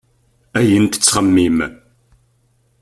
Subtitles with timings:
[0.59, 1.57] Ayen tettxemmim.